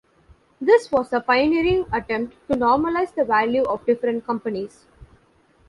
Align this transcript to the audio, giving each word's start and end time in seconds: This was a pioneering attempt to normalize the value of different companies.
This 0.59 0.91
was 0.91 1.13
a 1.13 1.19
pioneering 1.19 1.85
attempt 1.93 2.35
to 2.47 2.55
normalize 2.57 3.13
the 3.13 3.23
value 3.23 3.61
of 3.61 3.85
different 3.85 4.25
companies. 4.25 4.85